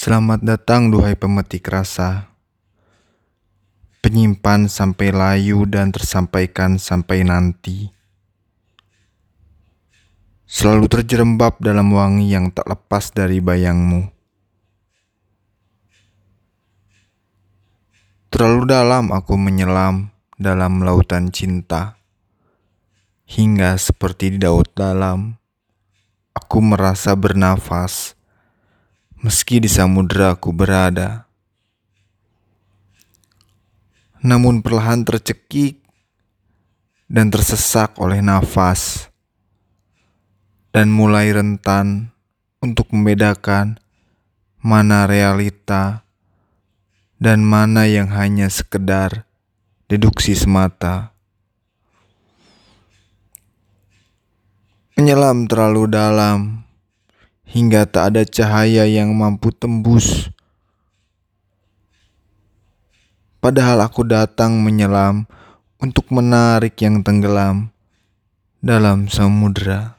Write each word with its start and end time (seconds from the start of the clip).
Selamat 0.00 0.40
datang 0.40 0.88
duhai 0.88 1.12
pemetik 1.12 1.68
rasa 1.68 2.32
Penyimpan 4.00 4.64
sampai 4.64 5.12
layu 5.12 5.68
dan 5.68 5.92
tersampaikan 5.92 6.80
sampai 6.80 7.20
nanti. 7.20 7.92
Selalu 10.48 10.88
terjerembab 10.88 11.60
dalam 11.60 11.92
wangi 11.92 12.32
yang 12.32 12.48
tak 12.48 12.64
lepas 12.72 13.12
dari 13.12 13.44
bayangmu. 13.44 14.08
Terlalu 18.32 18.72
dalam 18.72 19.12
aku 19.12 19.36
menyelam 19.36 20.16
dalam 20.40 20.80
lautan 20.80 21.28
cinta. 21.28 22.00
Hingga 23.28 23.76
seperti 23.76 24.32
di 24.32 24.48
daud 24.48 24.72
dalam 24.72 25.36
Aku 26.32 26.64
merasa 26.64 27.12
bernafas 27.12 28.16
meski 29.20 29.60
di 29.60 29.68
samudera 29.68 30.32
aku 30.32 30.48
berada. 30.48 31.28
Namun 34.20 34.64
perlahan 34.64 35.04
tercekik 35.04 35.80
dan 37.08 37.28
tersesak 37.28 37.96
oleh 38.00 38.24
nafas 38.24 39.12
dan 40.72 40.92
mulai 40.92 41.32
rentan 41.32 42.12
untuk 42.60 42.92
membedakan 42.92 43.80
mana 44.60 45.08
realita 45.08 46.04
dan 47.20 47.44
mana 47.44 47.88
yang 47.88 48.12
hanya 48.12 48.48
sekedar 48.48 49.24
deduksi 49.88 50.36
semata. 50.36 51.12
Menyelam 55.00 55.48
terlalu 55.48 55.88
dalam 55.88 56.69
hingga 57.50 57.82
tak 57.90 58.14
ada 58.14 58.22
cahaya 58.22 58.86
yang 58.86 59.10
mampu 59.10 59.50
tembus. 59.50 60.30
Padahal 63.42 63.82
aku 63.82 64.06
datang 64.06 64.62
menyelam 64.62 65.26
untuk 65.82 66.12
menarik 66.14 66.78
yang 66.78 67.02
tenggelam 67.02 67.74
dalam 68.62 69.10
samudera. 69.10 69.98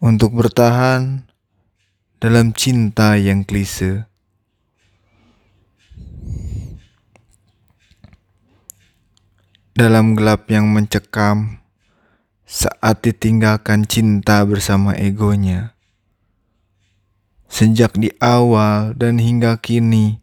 Untuk 0.00 0.32
bertahan 0.38 1.26
dalam 2.22 2.54
cinta 2.54 3.18
yang 3.18 3.42
klise. 3.42 4.06
Dalam 9.76 10.16
gelap 10.16 10.48
yang 10.48 10.72
mencekam, 10.72 11.60
saat 12.46 13.02
ditinggalkan 13.02 13.90
cinta 13.90 14.46
bersama 14.46 14.94
egonya. 14.94 15.74
Sejak 17.50 17.98
di 17.98 18.14
awal 18.22 18.94
dan 18.94 19.18
hingga 19.18 19.58
kini, 19.58 20.22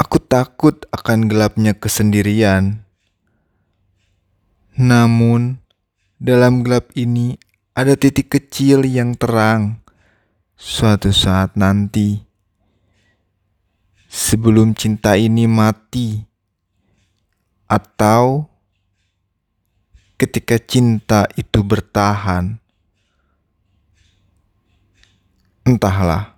aku 0.00 0.16
takut 0.24 0.88
akan 0.88 1.28
gelapnya 1.28 1.76
kesendirian. 1.76 2.80
Namun, 4.80 5.60
dalam 6.16 6.64
gelap 6.64 6.88
ini 6.96 7.36
ada 7.76 7.92
titik 8.00 8.32
kecil 8.32 8.88
yang 8.88 9.12
terang 9.20 9.84
suatu 10.56 11.12
saat 11.12 11.52
nanti. 11.60 12.24
Sebelum 14.08 14.72
cinta 14.78 15.18
ini 15.18 15.44
mati, 15.44 16.22
atau 17.66 18.53
ketika 20.14 20.58
cinta 20.60 21.26
itu 21.34 21.62
bertahan. 21.62 22.58
Entahlah. 25.64 26.33